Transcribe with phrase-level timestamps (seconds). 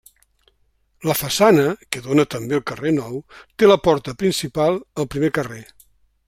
[1.09, 1.65] La façana,
[1.95, 3.21] que dóna també al carrer Nou,
[3.57, 5.63] té la porta principal al primer carrer.